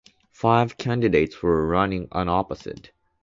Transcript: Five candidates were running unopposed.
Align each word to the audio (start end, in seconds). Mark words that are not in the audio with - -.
Five 0.31 0.79
candidates 0.79 1.43
were 1.43 1.67
running 1.67 2.07
unopposed. 2.11 2.89